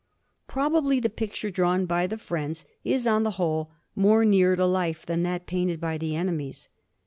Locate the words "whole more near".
3.37-4.55